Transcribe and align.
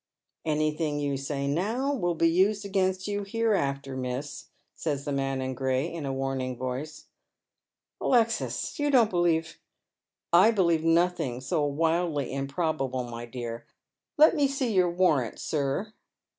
"Anything 0.45 0.99
you 0.99 1.15
say 1.15 1.45
now 1.45 1.93
will 1.93 2.15
be 2.15 2.27
used 2.27 2.65
against 2.65 3.07
you 3.07 3.23
hereafter, 3.23 3.95
miss," 3.95 4.47
says 4.73 5.05
the 5.05 5.11
man 5.11 5.41
in 5.41 5.53
gray, 5.53 5.85
in 5.93 6.07
a 6.07 6.11
warning 6.11 6.57
voice." 6.57 7.05
Alexis, 8.01 8.79
you 8.79 8.89
don't 8.89 9.11
believe 9.11 9.59
""I 10.33 10.49
believe 10.49 10.83
nothing 10.83 11.39
so 11.39 11.63
wildly 11.65 12.33
improbable, 12.33 13.03
my 13.03 13.27
dear. 13.27 13.67
Let 14.17 14.35
me 14.35 14.47
Bee 14.47 14.73
your 14.73 14.89
warrant, 14.89 15.37
sir." 15.37 15.93